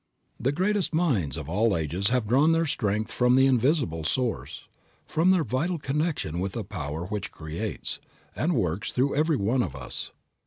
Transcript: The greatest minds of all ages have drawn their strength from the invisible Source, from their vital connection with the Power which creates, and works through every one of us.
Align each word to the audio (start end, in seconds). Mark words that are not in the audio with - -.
The 0.39 0.51
greatest 0.51 0.95
minds 0.95 1.37
of 1.37 1.47
all 1.47 1.77
ages 1.77 2.07
have 2.09 2.25
drawn 2.25 2.53
their 2.53 2.65
strength 2.65 3.11
from 3.11 3.35
the 3.35 3.45
invisible 3.45 4.03
Source, 4.03 4.63
from 5.05 5.29
their 5.29 5.43
vital 5.43 5.77
connection 5.77 6.39
with 6.39 6.53
the 6.53 6.63
Power 6.63 7.05
which 7.05 7.31
creates, 7.31 7.99
and 8.35 8.53
works 8.55 8.91
through 8.93 9.15
every 9.15 9.37
one 9.37 9.61
of 9.61 9.75
us. 9.75 10.11